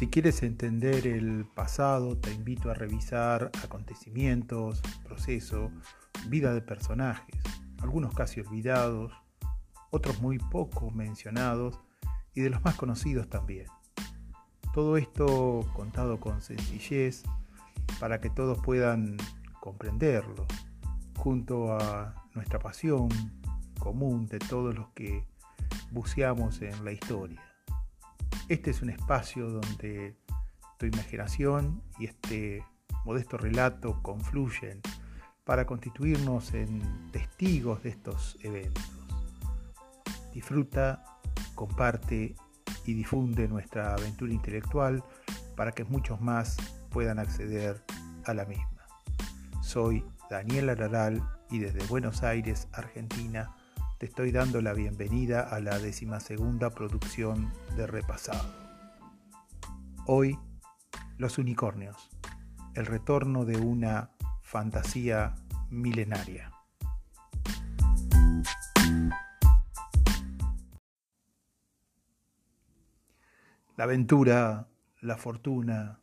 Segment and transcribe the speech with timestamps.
[0.00, 5.70] Si quieres entender el pasado, te invito a revisar acontecimientos, proceso,
[6.26, 7.36] vida de personajes,
[7.82, 9.12] algunos casi olvidados,
[9.90, 11.78] otros muy poco mencionados
[12.32, 13.66] y de los más conocidos también.
[14.72, 17.22] Todo esto contado con sencillez
[18.00, 19.18] para que todos puedan
[19.60, 20.46] comprenderlo,
[21.18, 23.10] junto a nuestra pasión
[23.78, 25.26] común de todos los que
[25.90, 27.49] buceamos en la historia.
[28.50, 30.16] Este es un espacio donde
[30.76, 32.64] tu imaginación y este
[33.04, 34.80] modesto relato confluyen
[35.44, 38.90] para constituirnos en testigos de estos eventos.
[40.34, 41.04] Disfruta,
[41.54, 42.34] comparte
[42.86, 45.04] y difunde nuestra aventura intelectual
[45.54, 46.56] para que muchos más
[46.90, 47.84] puedan acceder
[48.24, 48.84] a la misma.
[49.62, 53.54] Soy Daniel Araral y desde Buenos Aires, Argentina,
[54.00, 58.50] te estoy dando la bienvenida a la decimasegunda producción de Repasado.
[60.06, 60.38] Hoy,
[61.18, 62.08] los unicornios,
[62.74, 65.34] el retorno de una fantasía
[65.68, 66.50] milenaria.
[73.76, 74.66] La aventura,
[75.02, 76.00] la fortuna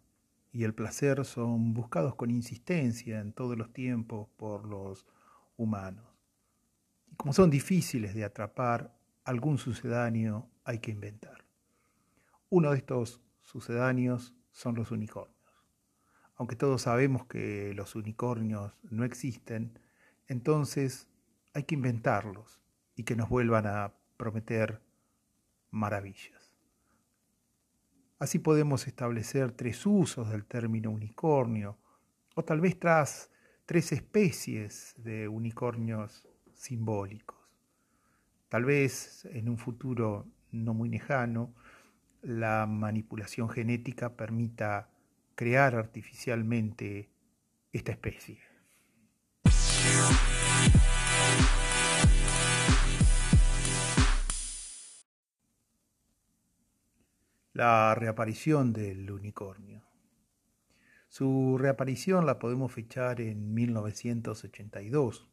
[0.51, 5.07] y el placer son buscados con insistencia en todos los tiempos por los
[5.57, 6.06] humanos.
[7.17, 11.43] Como son difíciles de atrapar, algún sucedáneo hay que inventar.
[12.49, 15.35] Uno de estos sucedáneos son los unicornios.
[16.35, 19.79] Aunque todos sabemos que los unicornios no existen,
[20.27, 21.07] entonces
[21.55, 22.61] hay que inventarlos
[22.95, 24.81] y que nos vuelvan a prometer
[25.71, 26.53] maravillas.
[28.19, 31.79] Así podemos establecer tres usos del término unicornio,
[32.35, 33.31] o tal vez tras
[33.65, 36.26] tres especies de unicornios
[36.57, 37.37] simbólicos.
[38.49, 41.53] Tal vez en un futuro no muy lejano,
[42.21, 44.89] la manipulación genética permita
[45.35, 47.09] crear artificialmente
[47.71, 48.39] esta especie.
[57.53, 59.83] La reaparición del unicornio.
[61.09, 65.27] Su reaparición la podemos fechar en 1982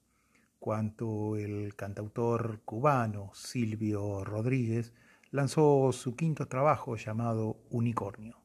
[0.58, 4.92] cuando el cantautor cubano Silvio Rodríguez
[5.30, 8.40] lanzó su quinto trabajo llamado Unicornio.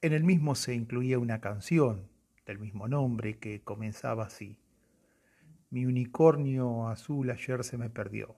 [0.00, 2.08] En el mismo se incluía una canción
[2.46, 4.58] del mismo nombre que comenzaba así.
[5.70, 8.36] Mi unicornio azul ayer se me perdió.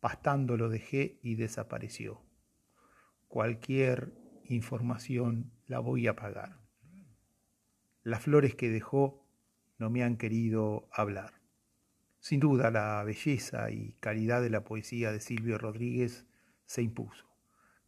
[0.00, 2.22] Pastando lo dejé y desapareció.
[3.28, 4.14] Cualquier
[4.44, 6.58] información la voy a pagar.
[8.02, 9.26] Las flores que dejó
[9.78, 11.41] no me han querido hablar.
[12.22, 16.24] Sin duda la belleza y calidad de la poesía de Silvio Rodríguez
[16.66, 17.26] se impuso,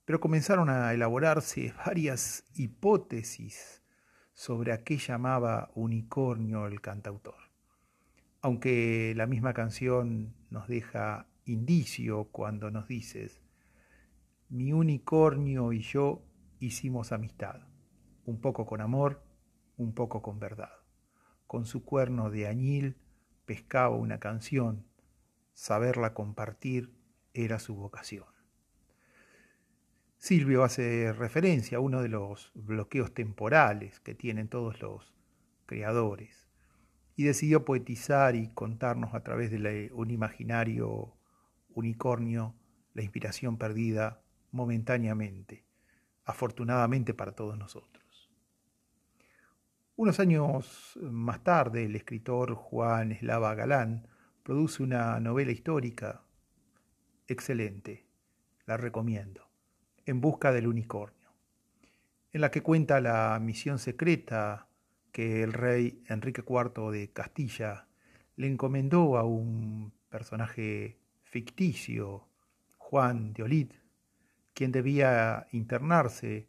[0.04, 3.84] pero comenzaron a elaborarse varias hipótesis
[4.32, 7.36] sobre a qué llamaba unicornio el cantautor.
[8.40, 13.40] Aunque la misma canción nos deja indicio cuando nos dices,
[14.48, 16.24] mi unicornio y yo
[16.58, 17.60] hicimos amistad,
[18.24, 19.22] un poco con amor,
[19.76, 20.72] un poco con verdad.
[21.46, 22.96] Con su cuerno de añil
[23.46, 24.84] pescaba una canción,
[25.52, 26.92] saberla compartir
[27.32, 28.26] era su vocación.
[30.18, 35.12] Silvio hace referencia a uno de los bloqueos temporales que tienen todos los
[35.66, 36.48] creadores
[37.16, 41.14] y decidió poetizar y contarnos a través de un imaginario
[41.74, 42.54] unicornio
[42.94, 45.64] la inspiración perdida momentáneamente,
[46.24, 48.03] afortunadamente para todos nosotros.
[49.96, 54.08] Unos años más tarde, el escritor Juan Eslava Galán
[54.42, 56.24] produce una novela histórica
[57.28, 58.04] excelente,
[58.66, 59.48] la recomiendo,
[60.04, 61.30] En busca del unicornio,
[62.32, 64.66] en la que cuenta la misión secreta
[65.12, 67.86] que el rey Enrique IV de Castilla
[68.34, 72.26] le encomendó a un personaje ficticio,
[72.78, 73.70] Juan de Olid,
[74.54, 76.48] quien debía internarse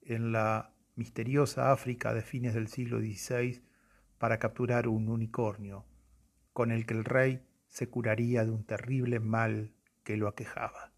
[0.00, 3.62] en la misteriosa África de fines del siglo XVI
[4.18, 5.84] para capturar un unicornio,
[6.52, 9.72] con el que el rey se curaría de un terrible mal
[10.02, 10.92] que lo aquejaba.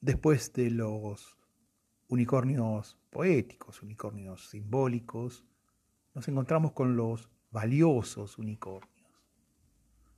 [0.00, 1.38] Después de los
[2.08, 5.44] unicornios poéticos, unicornios simbólicos,
[6.14, 8.90] nos encontramos con los valiosos unicornios.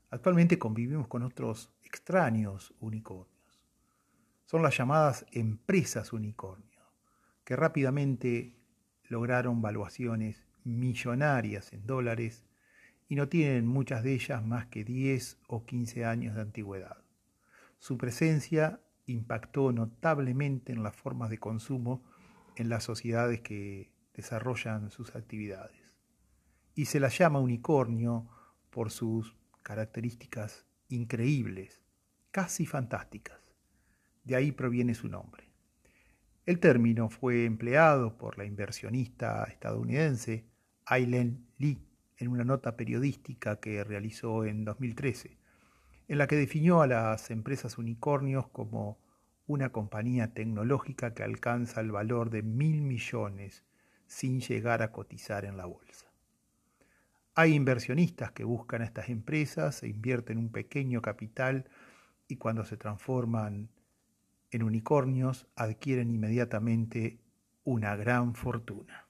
[0.09, 3.61] Actualmente convivimos con otros extraños unicornios.
[4.47, 6.81] Son las llamadas empresas unicornio,
[7.45, 8.57] que rápidamente
[9.11, 12.47] lograron valuaciones millonarias en dólares
[13.07, 17.05] y no tienen muchas de ellas más que 10 o 15 años de antigüedad.
[17.79, 22.03] Su presencia impactó notablemente en las formas de consumo
[22.57, 25.86] en las sociedades que desarrollan sus actividades.
[26.77, 28.29] Y se las llama unicornio
[28.71, 31.83] por sus características increíbles,
[32.31, 33.53] casi fantásticas.
[34.23, 35.49] De ahí proviene su nombre.
[36.45, 40.45] El término fue empleado por la inversionista estadounidense
[40.85, 41.83] Aileen Lee
[42.19, 45.39] en una nota periodística que realizó en 2013,
[46.09, 48.99] en la que definió a las empresas unicornios como
[49.47, 53.65] una compañía tecnológica que alcanza el valor de mil millones
[54.07, 56.06] sin llegar a cotizar en la bolsa.
[57.39, 61.69] Hay inversionistas que buscan estas empresas e invierten un pequeño capital
[62.29, 63.69] y cuando se transforman
[64.51, 67.21] en unicornios adquieren inmediatamente
[67.63, 69.07] una gran fortuna.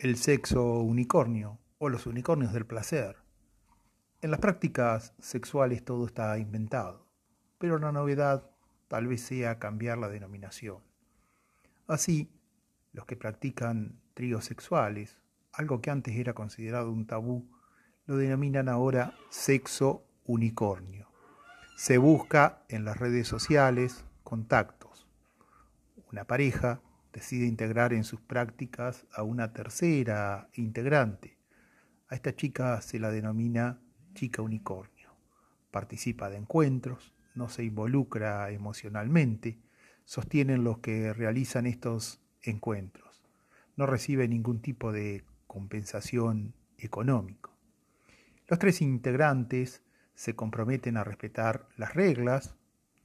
[0.00, 3.18] El sexo unicornio o los unicornios del placer.
[4.22, 7.06] En las prácticas sexuales todo está inventado,
[7.58, 8.53] pero la novedad
[8.94, 10.78] tal vez sea cambiar la denominación.
[11.88, 12.30] Así,
[12.92, 15.18] los que practican tríos sexuales,
[15.52, 17.50] algo que antes era considerado un tabú,
[18.06, 21.08] lo denominan ahora sexo unicornio.
[21.76, 25.08] Se busca en las redes sociales contactos.
[26.12, 26.80] Una pareja
[27.12, 31.36] decide integrar en sus prácticas a una tercera integrante.
[32.10, 33.80] A esta chica se la denomina
[34.14, 35.16] chica unicornio.
[35.72, 39.58] Participa de encuentros, no se involucra emocionalmente,
[40.04, 43.24] sostienen los que realizan estos encuentros.
[43.76, 47.50] No recibe ningún tipo de compensación económico.
[48.46, 49.82] Los tres integrantes
[50.14, 52.54] se comprometen a respetar las reglas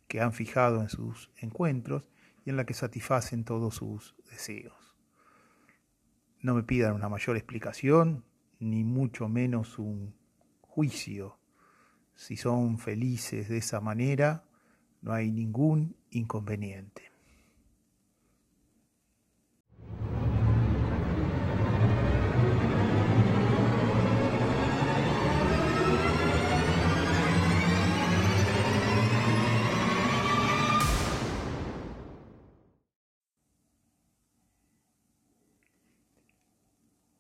[0.08, 2.08] que han fijado en sus encuentros
[2.46, 4.96] y en la que satisfacen todos sus deseos.
[6.42, 8.24] No me pidan una mayor explicación,
[8.60, 10.14] ni mucho menos un
[10.62, 11.39] juicio
[12.20, 14.44] si son felices de esa manera,
[15.02, 17.04] no hay ningún inconveniente.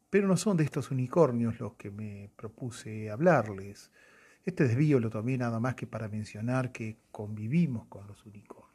[0.09, 3.89] Pero no son de estos unicornios los que me propuse hablarles.
[4.45, 8.69] Este desvío lo tomé nada más que para mencionar que convivimos con los unicornios.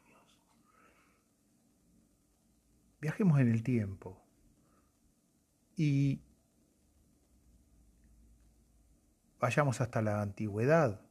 [3.01, 4.21] Viajemos en el tiempo
[5.75, 6.21] y
[9.39, 11.01] vayamos hasta la antigüedad.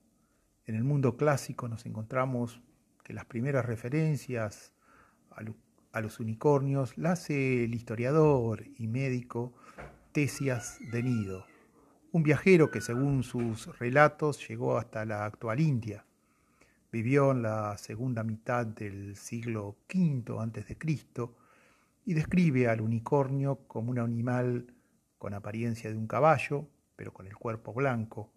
[0.66, 2.62] En el mundo clásico nos encontramos
[3.02, 4.72] que las primeras referencias
[5.92, 9.52] a los unicornios las hace el historiador y médico
[10.12, 11.53] Tesias de Nido
[12.14, 16.06] un viajero que según sus relatos llegó hasta la actual India.
[16.92, 20.78] Vivió en la segunda mitad del siglo V a.C.
[22.04, 24.72] y describe al unicornio como un animal
[25.18, 28.32] con apariencia de un caballo, pero con el cuerpo blanco,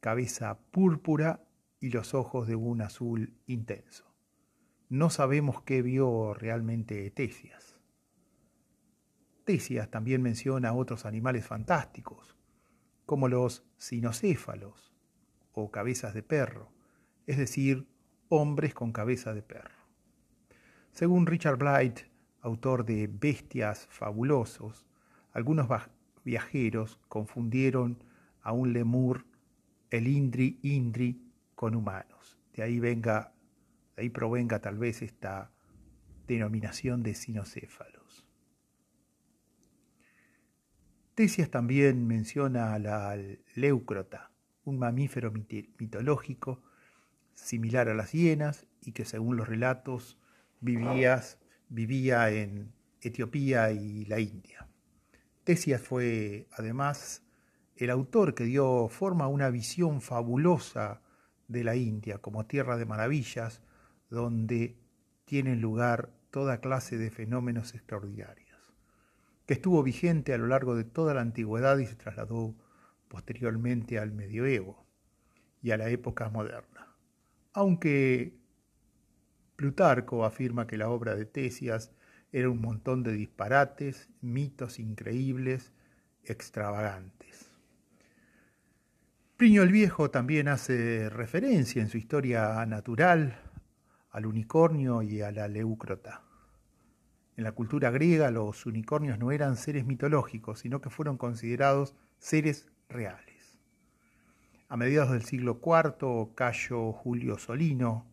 [0.00, 1.40] cabeza púrpura
[1.78, 4.12] y los ojos de un azul intenso.
[4.88, 7.78] No sabemos qué vio realmente Tesias.
[9.44, 12.36] Tesias también menciona otros animales fantásticos,
[13.06, 14.92] como los sinocéfalos
[15.52, 16.70] o cabezas de perro,
[17.26, 17.86] es decir,
[18.28, 19.82] hombres con cabeza de perro.
[20.92, 22.00] Según Richard Blight,
[22.40, 24.86] autor de Bestias Fabulosos,
[25.32, 25.68] algunos
[26.24, 28.02] viajeros confundieron
[28.42, 29.24] a un lemur,
[29.90, 31.22] el Indri Indri,
[31.54, 32.38] con humanos.
[32.54, 33.32] De ahí venga,
[33.96, 35.52] de ahí provenga tal vez esta
[36.26, 37.91] denominación de sinocéfalos.
[41.14, 43.18] Tesias también menciona a la
[43.54, 44.30] leucrota,
[44.64, 46.62] un mamífero mitológico
[47.34, 50.18] similar a las hienas y que según los relatos
[50.60, 54.66] vivía en Etiopía y la India.
[55.44, 57.22] Tesias fue además
[57.76, 61.02] el autor que dio forma a una visión fabulosa
[61.46, 63.60] de la India como tierra de maravillas
[64.08, 64.78] donde
[65.26, 68.41] tienen lugar toda clase de fenómenos extraordinarios
[69.52, 72.54] estuvo vigente a lo largo de toda la antigüedad y se trasladó
[73.08, 74.86] posteriormente al medioevo
[75.62, 76.96] y a la época moderna.
[77.52, 78.36] Aunque
[79.56, 81.92] Plutarco afirma que la obra de Tesias
[82.32, 85.72] era un montón de disparates, mitos increíbles,
[86.24, 87.50] extravagantes.
[89.36, 93.38] Plinio el Viejo también hace referencia en su historia natural
[94.10, 96.22] al unicornio y a la leucrota.
[97.36, 102.70] En la cultura griega los unicornios no eran seres mitológicos, sino que fueron considerados seres
[102.88, 103.58] reales.
[104.68, 108.06] A mediados del siglo IV, Cayo Julio Solino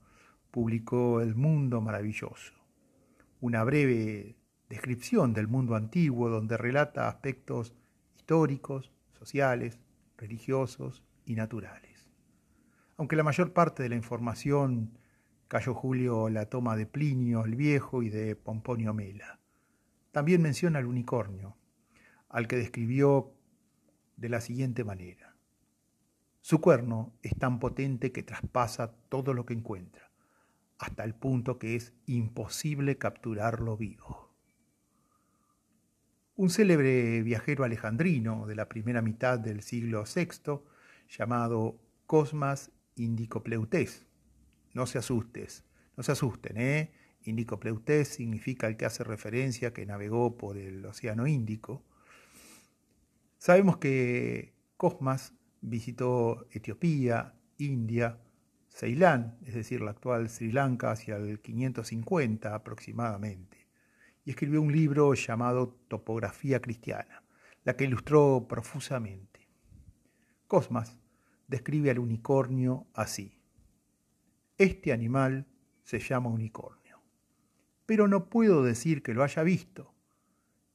[0.51, 2.53] publicó El Mundo Maravilloso,
[3.41, 4.35] una breve
[4.69, 7.73] descripción del mundo antiguo donde relata aspectos
[8.17, 9.79] históricos, sociales,
[10.17, 12.09] religiosos y naturales.
[12.97, 14.97] Aunque la mayor parte de la información
[15.49, 19.39] Cayo Julio la toma de Plinio el Viejo y de Pomponio Mela.
[20.11, 21.57] También menciona al unicornio,
[22.29, 23.33] al que describió
[24.15, 25.35] de la siguiente manera.
[26.41, 30.11] Su cuerno es tan potente que traspasa todo lo que encuentra,
[30.77, 34.31] hasta el punto que es imposible capturarlo vivo.
[36.35, 40.61] Un célebre viajero alejandrino de la primera mitad del siglo VI,
[41.09, 44.08] llamado Cosmas Indicopleutes,
[44.73, 45.63] no se asustes,
[45.97, 46.91] no se asusten, ¿eh?
[47.23, 51.83] Índico Pleutés significa el que hace referencia que navegó por el Océano Índico.
[53.38, 58.19] Sabemos que Cosmas visitó Etiopía, India,
[58.69, 63.67] Ceilán, es decir, la actual Sri Lanka, hacia el 550 aproximadamente,
[64.23, 67.23] y escribió un libro llamado Topografía Cristiana,
[67.63, 69.47] la que ilustró profusamente.
[70.47, 70.97] Cosmas
[71.47, 73.38] describe al unicornio así.
[74.59, 75.47] Este animal
[75.83, 76.99] se llama unicornio.
[77.85, 79.93] Pero no puedo decir que lo haya visto.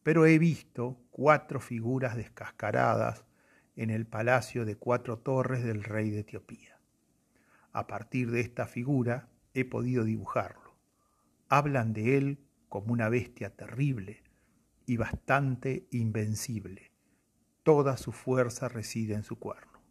[0.03, 3.27] Pero he visto cuatro figuras descascaradas
[3.77, 6.81] en el palacio de cuatro torres del rey de Etiopía.
[7.73, 10.79] A partir de esta figura he podido dibujarlo.
[11.51, 12.39] Hablan de él
[12.71, 14.23] como una bestia terrible
[14.87, 16.91] y bastante invencible.
[17.63, 19.83] Toda su fuerza reside en su cuerno.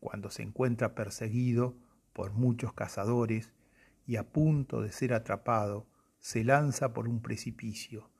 [0.00, 1.76] Cuando se encuentra perseguido,
[2.12, 3.52] por muchos cazadores
[4.06, 5.86] y a punto de ser atrapado,
[6.18, 8.10] se lanza por un precipicio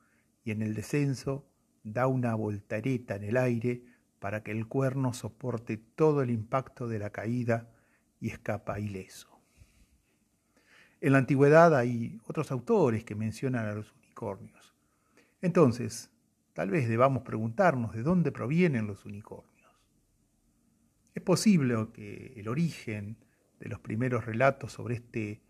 [0.43, 1.45] y en el descenso
[1.83, 3.83] da una voltareta en el aire
[4.19, 7.69] para que el cuerno soporte todo el impacto de la caída
[8.19, 9.29] y escapa ileso.
[11.01, 14.73] En la antigüedad hay otros autores que mencionan a los unicornios.
[15.41, 16.09] Entonces,
[16.53, 19.53] tal vez debamos preguntarnos de dónde provienen los unicornios.
[21.13, 23.17] Es posible que el origen
[23.63, 25.41] de los primeros relatos sobre este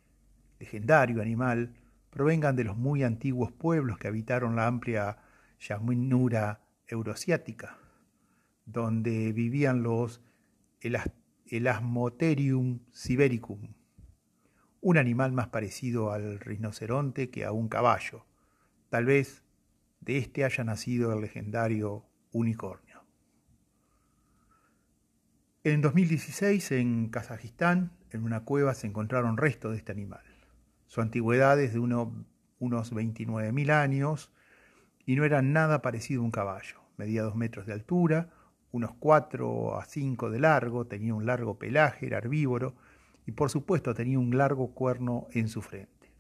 [0.60, 1.74] legendario animal
[2.12, 5.18] provengan de los muy antiguos pueblos que habitaron la amplia
[5.60, 7.80] llanura euroasiática,
[8.66, 10.22] donde vivían los
[11.48, 13.74] Elasmotherium sibericum,
[14.82, 18.28] un animal más parecido al rinoceronte que a un caballo.
[18.90, 19.44] Tal vez
[20.02, 23.02] de este haya nacido el legendario unicornio.
[25.64, 30.24] En 2016, en Kazajistán, en una cueva se encontraron restos de este animal.
[30.88, 32.14] Su antigüedad es de unos
[32.60, 34.32] 29.000 años
[35.06, 36.82] y no era nada parecido a un caballo.
[36.98, 38.30] Medía dos metros de altura,
[38.72, 42.76] unos 4 a 5 de largo, tenía un largo pelaje, era herbívoro
[43.26, 46.12] y por supuesto tenía un largo cuerno en su frente.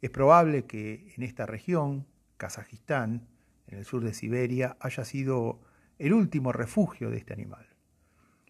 [0.00, 2.06] Es probable que en esta región,
[2.36, 3.26] Kazajistán,
[3.66, 5.60] en el sur de Siberia, haya sido
[5.98, 7.66] el último refugio de este animal.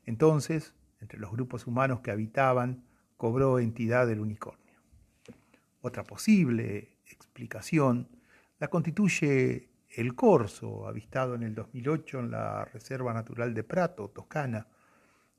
[0.04, 2.84] Entonces, entre los grupos humanos que habitaban,
[3.16, 4.74] cobró entidad el unicornio.
[5.80, 8.08] Otra posible explicación
[8.58, 14.66] la constituye el corso, avistado en el 2008 en la Reserva Natural de Prato, Toscana.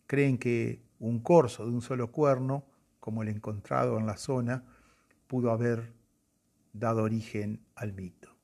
[0.06, 2.66] Creen que un corso de un solo cuerno,
[3.00, 4.64] como el encontrado en la zona,
[5.28, 5.94] pudo haber
[6.74, 8.36] dado origen al mito.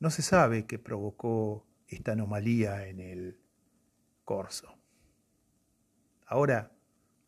[0.00, 3.40] No se sabe qué provocó esta anomalía en el
[4.24, 4.74] corso.
[6.26, 6.72] Ahora,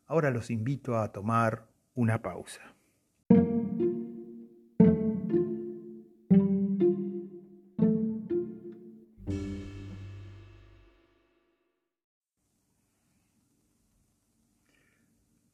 [0.07, 2.61] ahora los invito a tomar una pausa.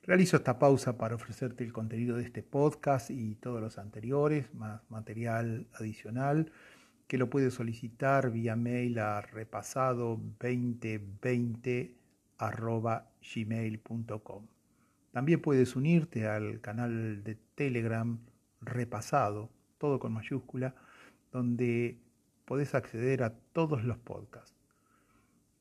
[0.06, 4.82] Realizo esta pausa para ofrecerte el contenido de este podcast y todos los anteriores, más
[4.90, 6.52] material adicional,
[7.08, 11.96] que lo puedes solicitar vía mail a repasado 2020
[13.24, 14.48] gmail.com.
[15.12, 18.20] También puedes unirte al canal de Telegram
[18.62, 20.76] repasado, todo con mayúscula,
[21.32, 22.00] donde
[22.46, 24.56] podés acceder a todos los podcasts.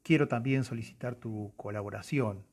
[0.03, 2.45] Quiero también solicitar tu colaboración,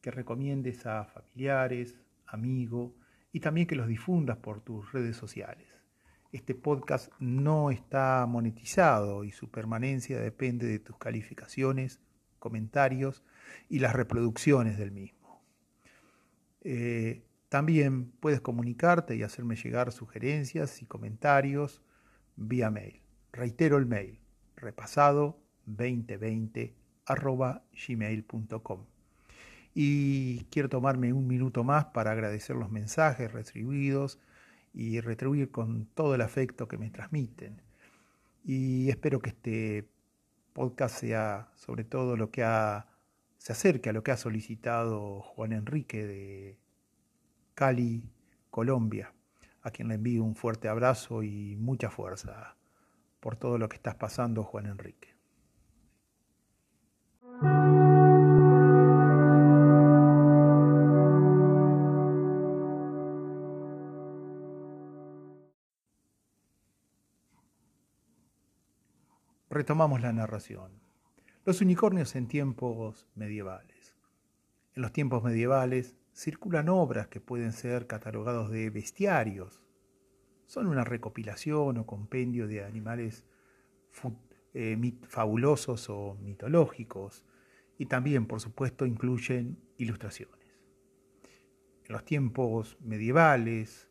[0.00, 2.92] que recomiendes a familiares, amigos
[3.32, 5.66] y también que los difundas por tus redes sociales.
[6.32, 12.00] Este podcast no está monetizado y su permanencia depende de tus calificaciones,
[12.38, 13.24] comentarios
[13.68, 15.42] y las reproducciones del mismo.
[16.62, 21.82] Eh, También puedes comunicarte y hacerme llegar sugerencias y comentarios
[22.36, 23.02] vía mail.
[23.32, 24.18] Reitero el mail,
[24.56, 26.74] repasado2020
[27.88, 28.86] gmail.com.
[29.74, 34.18] Y quiero tomarme un minuto más para agradecer los mensajes recibidos
[34.72, 37.60] y retribuir con todo el afecto que me transmiten.
[38.44, 39.88] Y espero que este
[40.52, 42.86] podcast sea sobre todo lo que ha,
[43.40, 46.58] se acerque a lo que ha solicitado Juan Enrique de
[47.54, 48.12] Cali,
[48.50, 49.14] Colombia,
[49.62, 52.58] a quien le envío un fuerte abrazo y mucha fuerza
[53.18, 55.16] por todo lo que estás pasando, Juan Enrique.
[69.48, 70.90] Retomamos la narración.
[71.46, 73.96] Los unicornios en tiempos medievales.
[74.74, 79.62] En los tiempos medievales, circulan obras que pueden ser catalogados de bestiarios.
[80.46, 83.24] Son una recopilación o compendio de animales
[84.52, 87.24] eh, fabulosos o mitológicos
[87.78, 90.60] y también, por supuesto, incluyen ilustraciones.
[91.86, 93.88] En los tiempos medievales,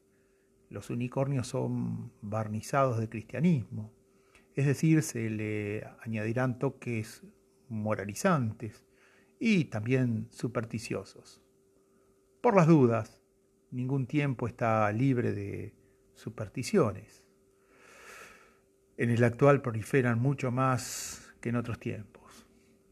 [0.69, 3.91] los unicornios son barnizados de cristianismo,
[4.53, 7.23] es decir, se le añadirán toques
[7.69, 8.85] moralizantes
[9.39, 11.41] y también supersticiosos.
[12.41, 13.21] Por las dudas,
[13.71, 15.73] ningún tiempo está libre de
[16.13, 17.23] supersticiones.
[18.97, 22.45] En el actual proliferan mucho más que en otros tiempos.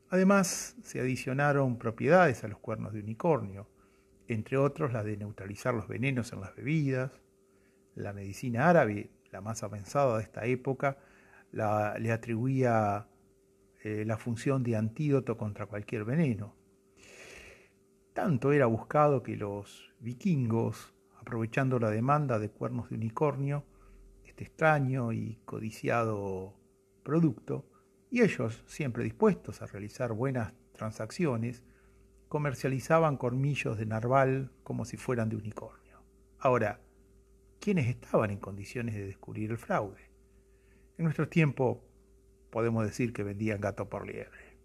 [0.10, 3.68] Además, se adicionaron propiedades a los cuernos de unicornio,
[4.30, 7.12] entre otros la de neutralizar los venenos en las bebidas.
[7.96, 10.98] La medicina árabe, la más avanzada de esta época,
[11.52, 13.08] le atribuía
[13.84, 16.56] eh, la función de antídoto contra cualquier veneno.
[18.14, 23.66] Tanto era buscado que los vikingos, aprovechando la demanda de cuernos de unicornio,
[24.26, 26.56] este extraño y codiciado
[27.04, 27.70] producto,
[28.10, 31.64] y ellos, siempre dispuestos a realizar buenas transacciones,
[32.28, 36.04] comercializaban cormillos de narval como si fueran de unicornio.
[36.40, 36.82] Ahora,
[37.60, 40.12] ¿quiénes estaban en condiciones de descubrir el fraude?
[40.98, 41.87] En nuestro tiempo
[42.50, 44.58] podemos decir que vendían gato por liebre.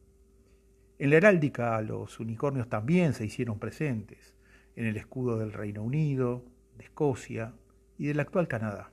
[0.98, 4.34] En la heráldica los unicornios también se hicieron presentes,
[4.76, 6.44] en el escudo del Reino Unido,
[6.78, 7.54] de Escocia
[7.98, 8.92] y del actual Canadá.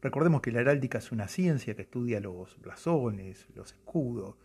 [0.00, 4.36] Recordemos que la heráldica es una ciencia que estudia los blasones, los escudos,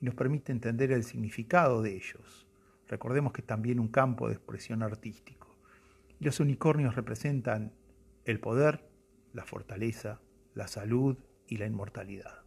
[0.00, 2.46] y nos permite entender el significado de ellos.
[2.86, 5.56] Recordemos que es también un campo de expresión artístico.
[6.20, 7.72] los unicornios representan
[8.24, 8.88] el poder,
[9.32, 10.20] la fortaleza,
[10.54, 11.16] la salud
[11.48, 12.42] y la inmortalidad.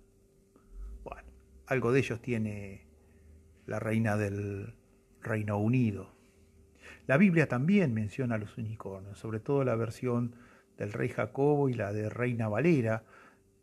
[1.04, 1.30] Bueno,
[1.68, 2.88] algo de ellos tiene
[3.66, 4.74] la reina del
[5.22, 6.16] Reino Unido.
[7.08, 10.36] La Biblia también menciona los unicornios, sobre todo la versión
[10.78, 13.04] del rey Jacobo y la de Reina Valera,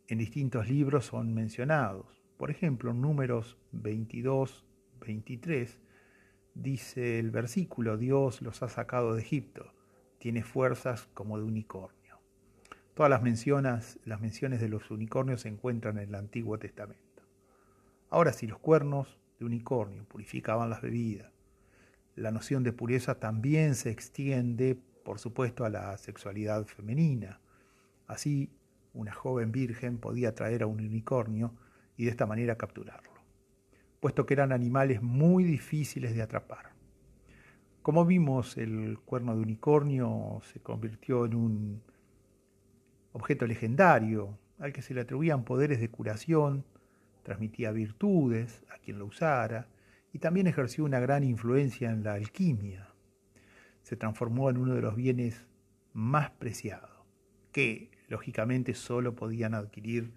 [0.08, 2.22] en distintos libros son mencionados.
[2.36, 4.64] Por ejemplo, en números 22,
[5.00, 5.80] 23,
[6.54, 9.72] dice el versículo, Dios los ha sacado de Egipto,
[10.18, 12.05] tiene fuerzas como de unicornio.
[12.96, 17.22] Todas las, menciones, las menciones de los unicornios se encuentran en el Antiguo Testamento.
[18.08, 21.30] Ahora, si los cuernos de unicornio, purificaban las bebidas.
[22.14, 27.38] La noción de pureza también se extiende, por supuesto, a la sexualidad femenina.
[28.06, 28.48] Así,
[28.94, 31.52] una joven virgen podía traer a un unicornio
[31.98, 33.20] y de esta manera capturarlo,
[34.00, 36.70] puesto que eran animales muy difíciles de atrapar.
[37.82, 41.82] Como vimos, el cuerno de unicornio se convirtió en un
[43.16, 46.64] objeto legendario al que se le atribuían poderes de curación,
[47.22, 49.68] transmitía virtudes a quien lo usara
[50.12, 52.88] y también ejerció una gran influencia en la alquimia.
[53.82, 55.46] Se transformó en uno de los bienes
[55.94, 56.90] más preciados,
[57.52, 60.12] que lógicamente solo podían adquirir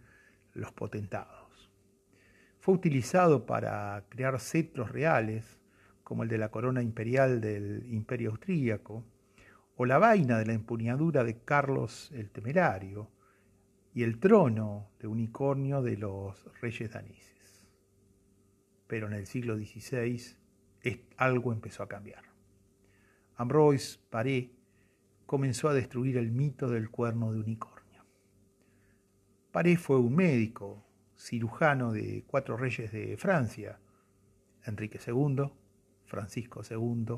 [0.54, 1.72] los potentados.
[2.60, 5.58] Fue utilizado para crear cetros reales,
[6.04, 9.06] como el de la corona imperial del imperio austríaco,
[9.82, 13.10] o la vaina de la empuñadura de Carlos el Temerario,
[13.94, 17.66] y el trono de unicornio de los reyes daneses.
[18.88, 20.36] Pero en el siglo XVI
[21.16, 22.26] algo empezó a cambiar.
[23.38, 24.52] Ambroise Paré
[25.26, 28.04] comenzó a destruir el mito del cuerno de unicornio.
[29.54, 30.86] Paré fue un médico,
[31.18, 33.80] cirujano de cuatro reyes de Francia,
[34.66, 35.54] Enrique II,
[36.06, 37.16] Francisco II,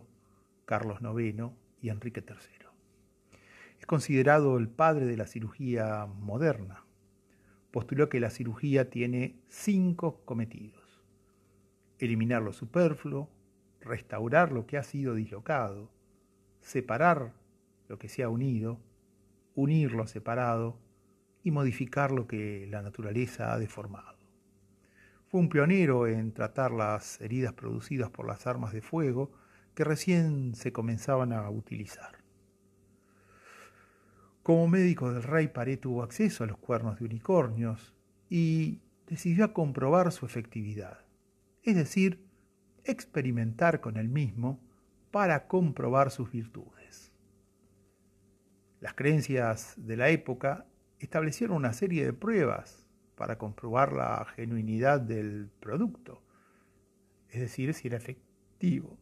[0.66, 2.68] Carlos IX y Enrique III.
[3.80, 6.86] Es considerado el padre de la cirugía moderna.
[7.72, 11.02] Postuló que la cirugía tiene cinco cometidos.
[11.98, 13.30] Eliminar lo superfluo,
[13.80, 15.90] restaurar lo que ha sido dislocado,
[16.62, 17.34] separar
[17.88, 18.80] lo que se ha unido,
[19.56, 20.78] unir lo separado
[21.44, 24.18] y modificar lo que la naturaleza ha deformado.
[25.28, 29.32] Fue un pionero en tratar las heridas producidas por las armas de fuego
[29.76, 32.18] que recién se comenzaban a utilizar.
[34.44, 37.94] Como médico del rey, Paré tuvo acceso a los cuernos de unicornios
[38.30, 41.06] y decidió comprobar su efectividad,
[41.64, 42.26] es decir,
[42.84, 44.60] experimentar con el mismo
[45.12, 47.12] para comprobar sus virtudes.
[48.80, 50.66] Las creencias de la época
[50.98, 56.24] establecieron una serie de pruebas para comprobar la genuinidad del producto,
[57.30, 58.98] es decir, si era efectivo.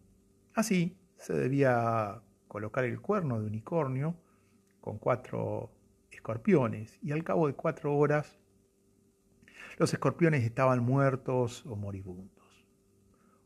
[0.60, 4.17] Así, se debía colocar el cuerno de unicornio
[4.82, 5.72] con cuatro
[6.12, 8.38] escorpiones y al cabo de cuatro horas
[9.78, 12.67] los escorpiones estaban muertos o moribundos.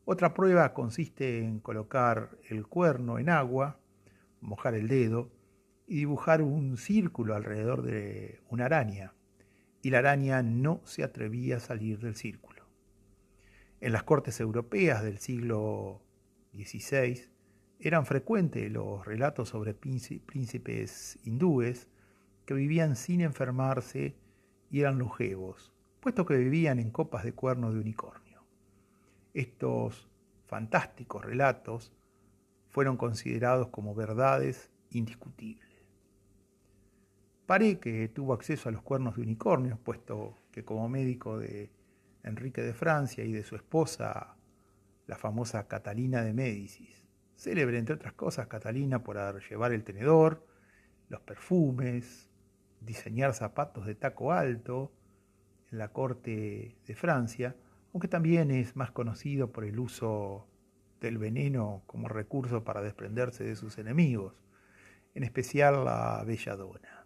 [0.04, 3.78] Otra prueba consiste en colocar el cuerno en agua,
[4.40, 5.30] mojar el dedo
[5.86, 9.14] y dibujar un círculo alrededor de una araña,
[9.82, 12.64] y la araña no se atrevía a salir del círculo.
[13.80, 16.03] En las cortes europeas del siglo
[16.54, 17.30] XVI
[17.80, 21.88] eran frecuentes los relatos sobre príncipes hindúes
[22.46, 24.16] que vivían sin enfermarse
[24.70, 28.42] y eran longevos, puesto que vivían en copas de cuerno de unicornio.
[29.34, 30.08] Estos
[30.46, 31.92] fantásticos relatos
[32.68, 35.64] fueron considerados como verdades indiscutibles.
[37.46, 41.70] Paré que tuvo acceso a los cuernos de unicornio, puesto que como médico de
[42.22, 44.36] Enrique de Francia y de su esposa,
[45.06, 49.16] la famosa Catalina de Médicis, célebre entre otras cosas Catalina por
[49.48, 50.46] llevar el tenedor,
[51.08, 52.30] los perfumes,
[52.80, 54.92] diseñar zapatos de taco alto
[55.70, 57.56] en la corte de Francia,
[57.92, 60.48] aunque también es más conocido por el uso
[61.00, 64.34] del veneno como recurso para desprenderse de sus enemigos,
[65.14, 67.04] en especial la belladona.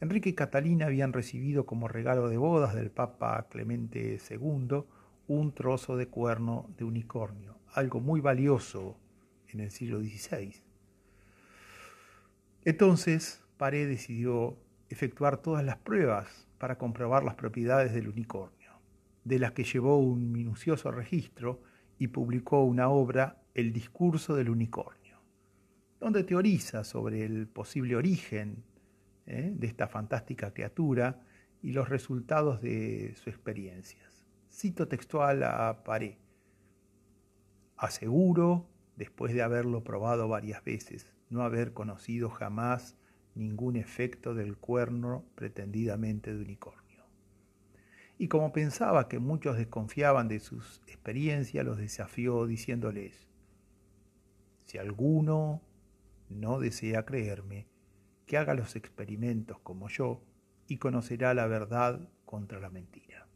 [0.00, 4.84] Enrique y Catalina habían recibido como regalo de bodas del Papa Clemente II
[5.30, 8.98] un trozo de cuerno de unicornio, algo muy valioso
[9.46, 10.56] en el siglo XVI.
[12.64, 18.72] Entonces, Paré decidió efectuar todas las pruebas para comprobar las propiedades del unicornio,
[19.22, 21.62] de las que llevó un minucioso registro
[21.96, 25.20] y publicó una obra, El discurso del unicornio,
[26.00, 28.64] donde teoriza sobre el posible origen
[29.26, 29.52] ¿eh?
[29.54, 31.20] de esta fantástica criatura
[31.62, 34.09] y los resultados de sus experiencias.
[34.52, 36.18] Cito textual a Paré.
[37.76, 42.96] Aseguro, después de haberlo probado varias veces, no haber conocido jamás
[43.36, 47.04] ningún efecto del cuerno pretendidamente de unicornio.
[48.18, 53.28] Y como pensaba que muchos desconfiaban de sus experiencias, los desafió diciéndoles,
[54.64, 55.62] si alguno
[56.28, 57.68] no desea creerme,
[58.26, 60.22] que haga los experimentos como yo
[60.66, 63.30] y conocerá la verdad contra la mentira.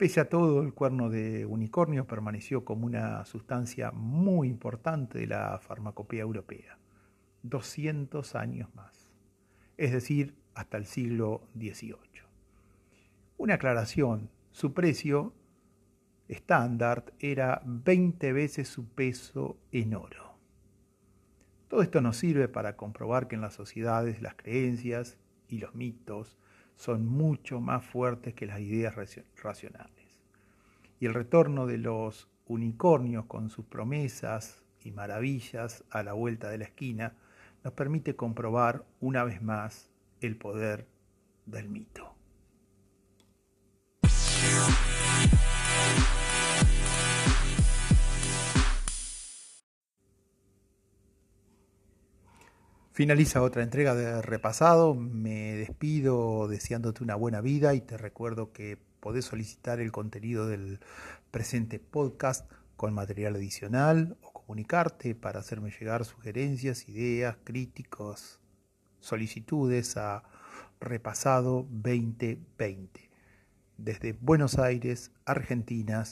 [0.00, 5.58] Pese a todo, el cuerno de unicornio permaneció como una sustancia muy importante de la
[5.58, 6.78] farmacopea europea,
[7.42, 9.12] 200 años más,
[9.76, 12.22] es decir, hasta el siglo XVIII.
[13.36, 15.34] Una aclaración, su precio
[16.28, 20.38] estándar era 20 veces su peso en oro.
[21.68, 26.38] Todo esto nos sirve para comprobar que en las sociedades las creencias y los mitos
[26.80, 28.94] son mucho más fuertes que las ideas
[29.36, 30.18] racionales.
[30.98, 36.56] Y el retorno de los unicornios con sus promesas y maravillas a la vuelta de
[36.56, 37.12] la esquina
[37.64, 39.90] nos permite comprobar una vez más
[40.22, 40.86] el poder
[41.44, 42.14] del mito.
[53.00, 54.94] Finaliza otra entrega de Repasado.
[54.94, 60.80] Me despido deseándote una buena vida y te recuerdo que podés solicitar el contenido del
[61.30, 68.38] presente podcast con material adicional o comunicarte para hacerme llegar sugerencias, ideas, críticos,
[68.98, 70.22] solicitudes a
[70.78, 73.08] Repasado 2020.
[73.78, 76.04] Desde Buenos Aires, Argentina,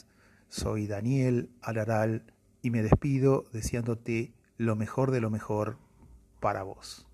[0.47, 5.77] soy Daniel Alaral y me despido deseándote lo mejor de lo mejor
[6.39, 7.08] para vos.